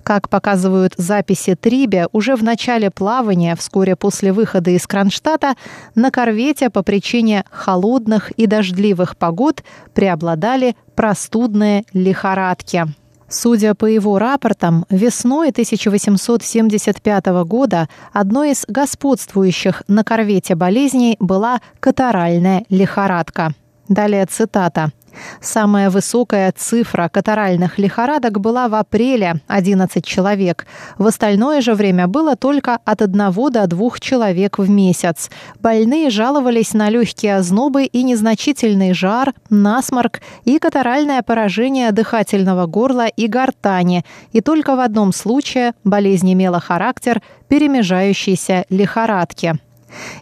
[0.03, 5.55] Как показывают записи Трибе, уже в начале плавания, вскоре после выхода из Кронштадта,
[5.95, 9.63] на корвете по причине холодных и дождливых погод
[9.95, 12.87] преобладали простудные лихорадки.
[13.29, 22.65] Судя по его рапортам, весной 1875 года одной из господствующих на корвете болезней была катаральная
[22.71, 23.53] лихорадка.
[23.89, 24.93] Далее цитата.
[25.41, 30.67] Самая высокая цифра катаральных лихорадок была в апреле– 11 человек.
[30.99, 35.31] В остальное же время было только от 1 до 2 человек в месяц.
[35.61, 43.27] Больные жаловались на легкие ознобы и незначительный жар, насморк и катаральное поражение дыхательного горла и
[43.27, 44.05] гортани.
[44.33, 49.59] И только в одном случае болезнь имела характер перемежающейся лихорадки.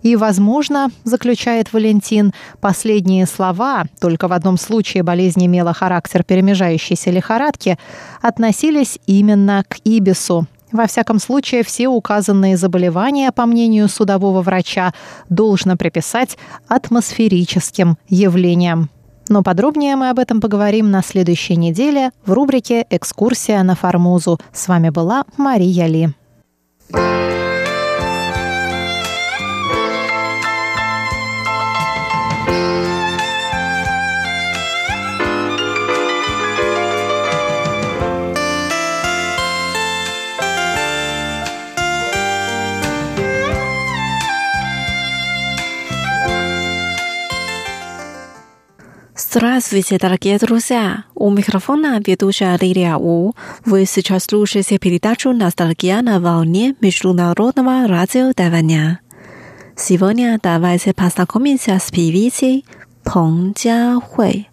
[0.03, 7.79] И, возможно, заключает Валентин, последние слова, только в одном случае болезнь имела характер перемежающейся лихорадки,
[8.23, 10.47] относились именно к Ибису.
[10.73, 14.93] Во всяком случае, все указанные заболевания, по мнению судового врача,
[15.29, 18.91] должно приписать атмосферическим явлениям.
[19.29, 24.39] Но подробнее мы об этом поговорим на следующей неделе в рубрике «Экскурсия на Формозу».
[24.53, 26.09] С вами была Мария Ли.
[49.37, 51.07] Здравствуйте, дорогие друзья!
[51.17, 53.33] У микрофона ведущая Лилия У.
[53.65, 59.01] Вы сейчас слушаете передачу «Ностальгия на волне» Международного радио Тайваня.
[59.75, 62.65] Сегодня давайте познакомимся с певицей
[63.03, 64.45] Peng Jiahui.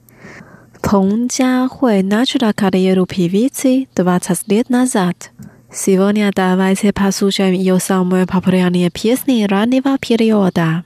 [0.82, 5.30] Peng Jiahui начала карьеру певицы 20 лет назад.
[5.72, 10.84] Сегодня давайте послушаем ее самые популярные песни раннего периода.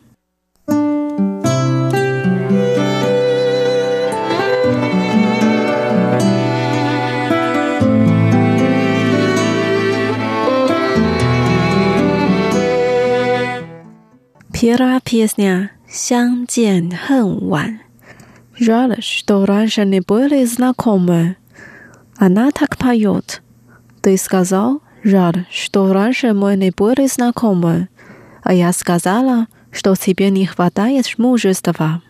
[14.57, 17.81] Первая песня «相见恨晚».
[18.57, 21.35] Жаль, что раньше не были знакомы.
[22.15, 23.41] Она так поет.
[24.01, 27.89] Ты сказал, рад, что раньше мы не были знакомы.
[28.43, 32.01] А я сказала, что тебе не хватает мужества.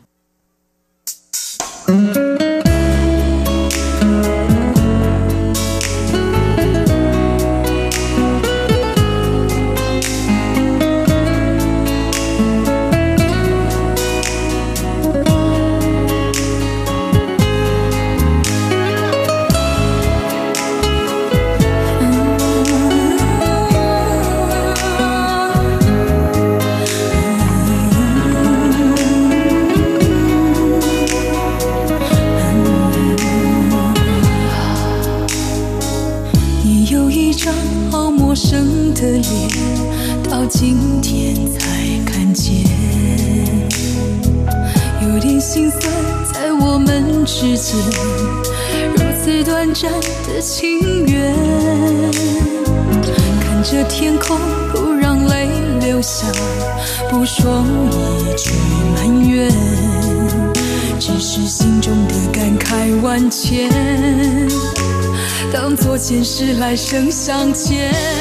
[66.76, 68.15] 来生相欠。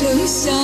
[0.00, 0.57] 盛夏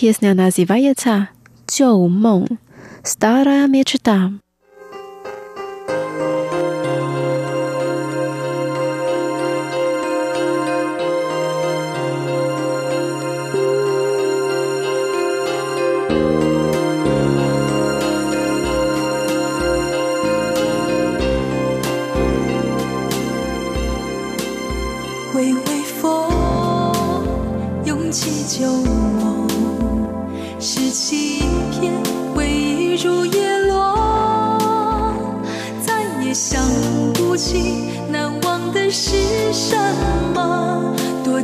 [0.00, 1.26] Pieśnia nazywa się
[1.66, 2.46] 旧梦
[3.04, 4.30] Stara Mieczta.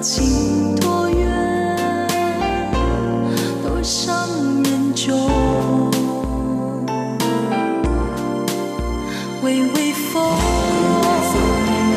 [0.09, 2.07] 情多远，
[3.61, 4.13] 多少
[4.63, 5.91] 人终。
[9.43, 10.23] 微微风，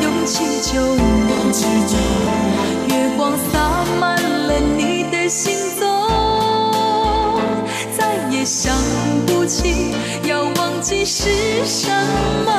[0.02, 1.52] 涌起旧梦，
[2.88, 5.86] 月光洒满了你的行踪，
[7.96, 8.74] 再也想
[9.24, 9.94] 不起
[10.24, 11.30] 要忘记是
[11.64, 11.88] 什
[12.44, 12.50] 么。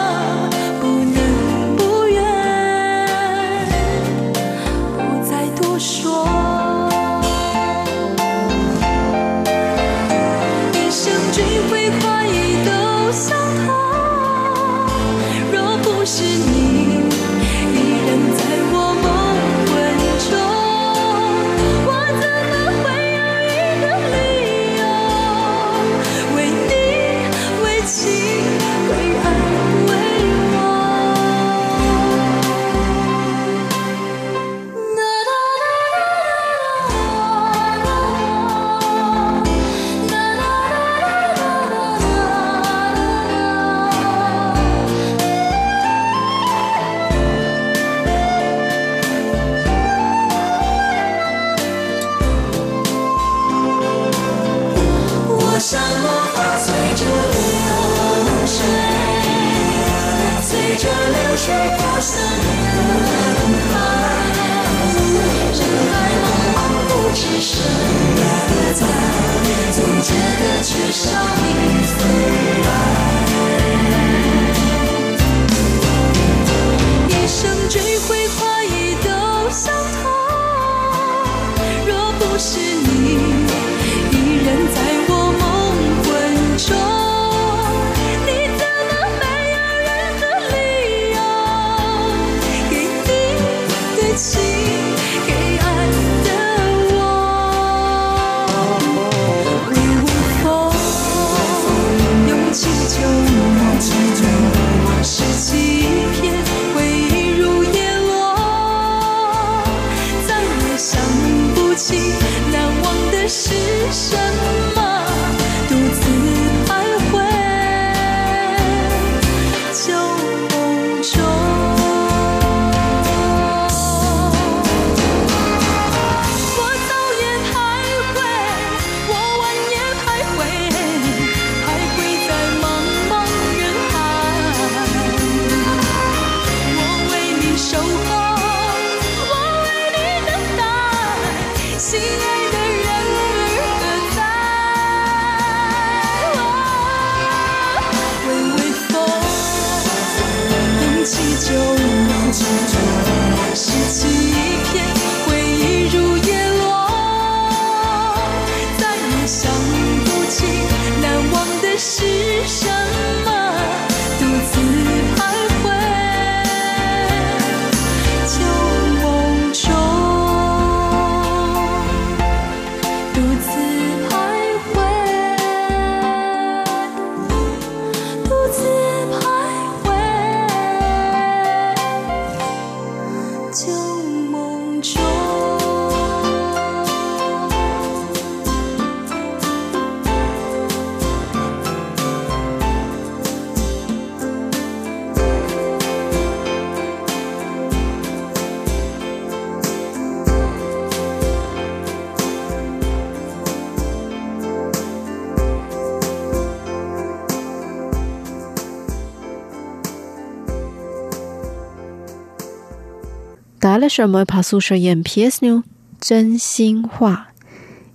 [213.91, 215.61] 什么 posłuchałem pieśnię
[216.01, 217.17] "Zhenxinhua"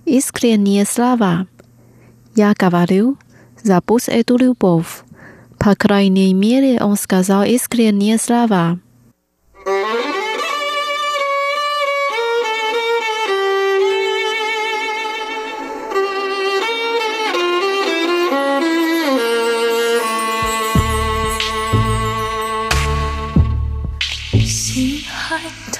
[0.05, 1.47] Искренняя слава.
[2.35, 3.17] Я говорю
[3.63, 5.03] "Забудь эту любовь".
[5.57, 8.79] По крайней мере, он сказал искренняя слава.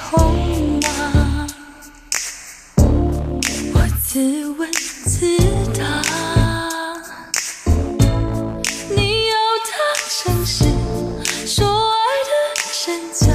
[0.09, 1.47] 痛吗？
[3.73, 5.37] 我自问自
[5.77, 5.83] 答。
[8.89, 9.35] 你要
[9.67, 9.69] 他
[10.09, 10.63] 诚实，
[11.45, 12.31] 说爱的
[12.85, 13.25] 真假，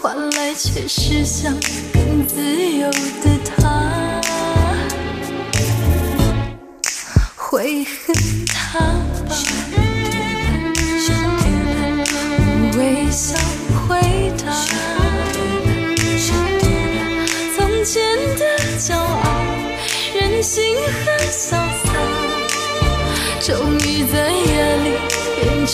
[0.00, 0.02] 换
[0.32, 1.54] 来却是想
[1.92, 4.01] 更自由的他。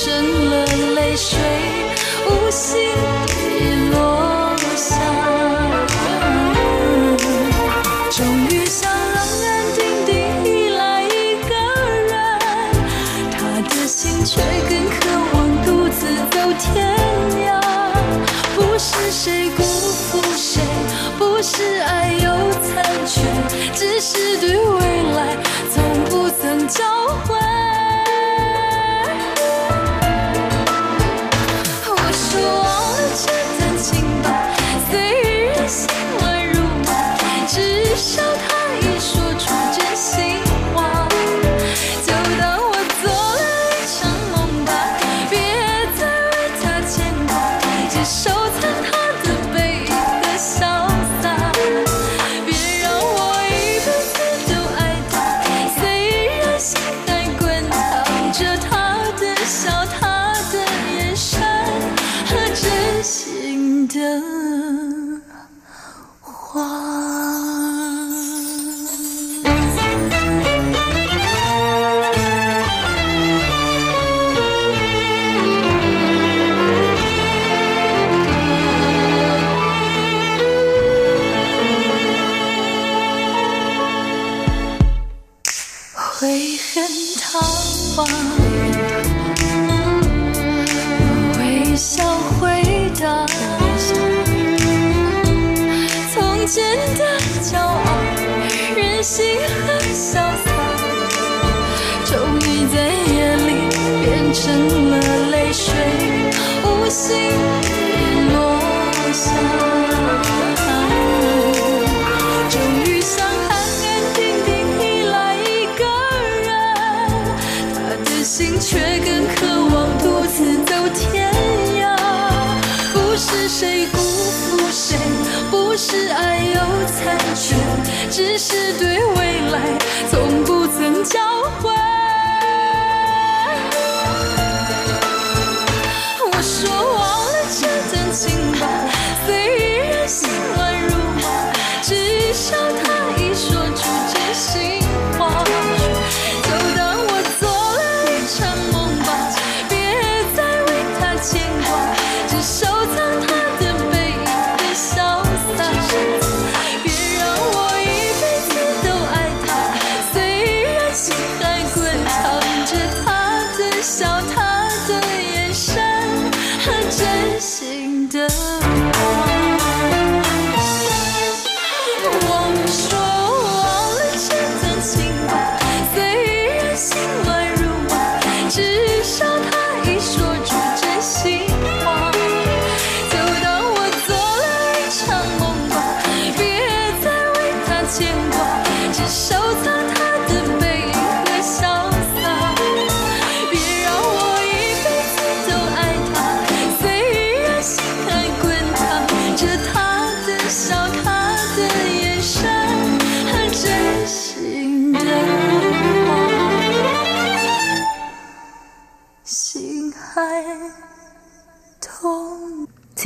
[0.01, 1.37] 成了泪水，
[2.29, 2.79] 无心
[3.27, 4.95] 地落下。
[8.09, 11.51] 终于想冷人定定依赖一个
[12.07, 12.15] 人，
[13.33, 13.39] 他
[13.71, 15.01] 的心却更渴
[15.33, 16.97] 望独自走天
[17.49, 17.61] 涯。
[18.55, 20.63] 不是谁辜负谁，
[21.19, 23.21] 不是爱有残缺，
[23.75, 25.37] 只是对未来
[25.75, 26.85] 从不曾交
[27.27, 27.48] 换。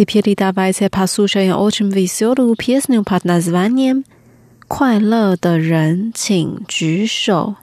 [0.03, 4.05] Теперь давайте послушаем очень веселую песню под названием
[4.67, 7.57] «Куай лэ дэ рэн чинь джи шоу».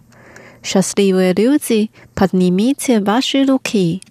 [0.63, 4.01] Счастливые люди, поднимите ваши руки.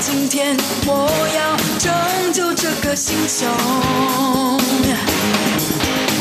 [0.00, 3.46] 今天我要拯救这颗星球。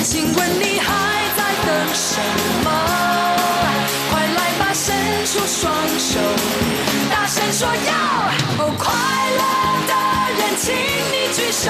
[0.04, 0.90] 请问你还
[1.36, 2.20] 在等什
[2.64, 2.68] 么？
[4.10, 4.96] 快来吧伸
[5.26, 6.20] 出双手
[7.10, 7.94] 大声说要。
[8.58, 8.94] 哦快
[9.40, 9.44] 乐
[9.88, 9.94] 的
[10.40, 10.74] 人请
[11.12, 11.70] 你举手。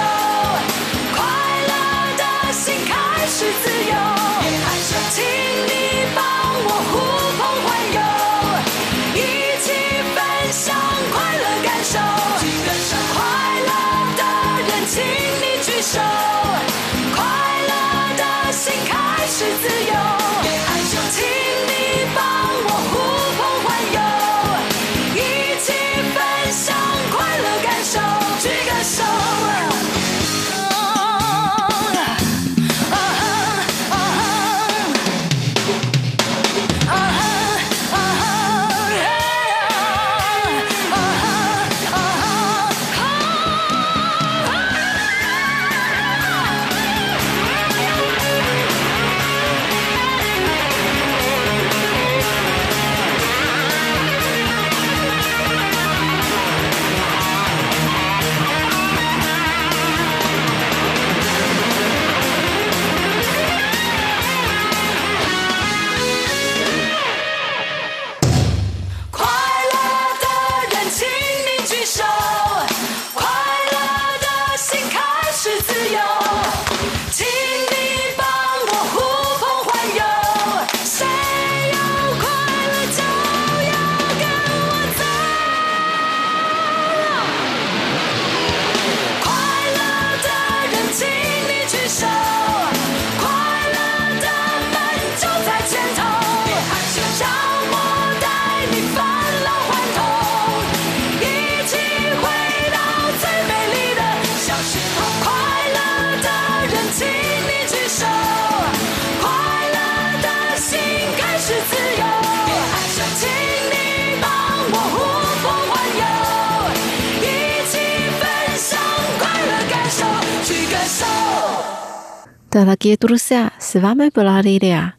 [122.55, 124.91] Dala gedrusia, svame blalilia.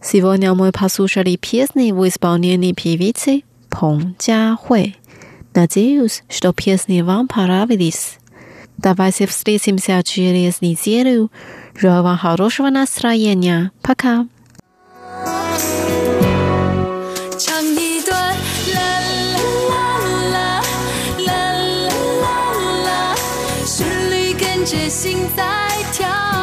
[0.00, 4.92] Sivonia moj pasušali pjesni v izpolnjeni pjevici Pong Jia Hui.
[5.54, 8.18] Nadzeus, što pjesni vampara vidis
[8.76, 11.28] Davaj se vstresim se čeres nizjeru.
[11.80, 13.70] Žel vam harošva nastrajenja.
[13.82, 14.24] Paka!
[17.38, 17.76] Chang
[24.88, 25.42] 心在
[25.92, 26.35] 跳。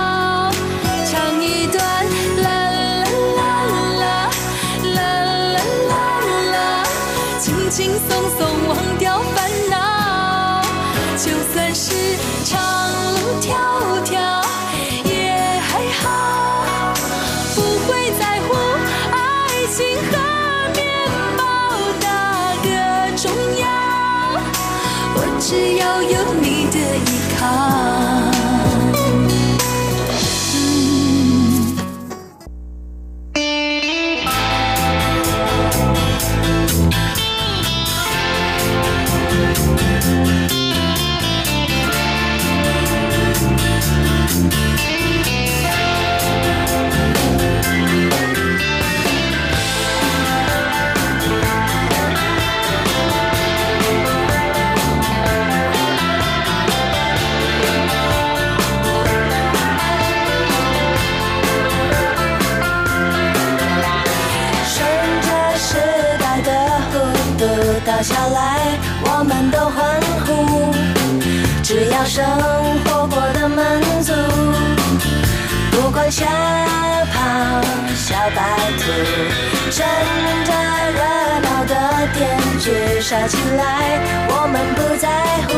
[83.56, 84.00] 来，
[84.30, 85.08] 我们不在
[85.48, 85.52] 乎，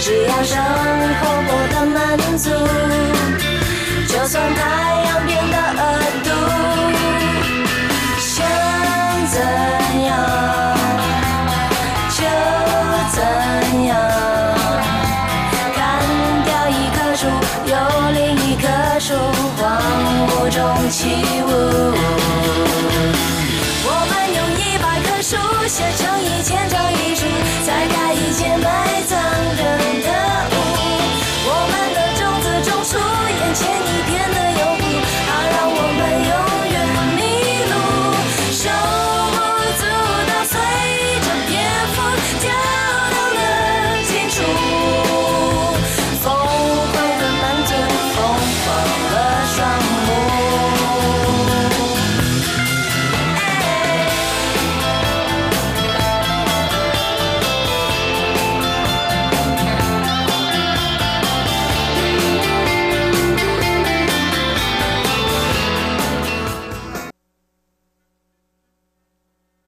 [0.00, 0.54] 只要生
[1.20, 1.96] 活过得满
[2.36, 2.46] 足，
[4.06, 4.60] 就算太
[5.04, 5.82] 阳变得恶
[6.15, 6.15] 毒。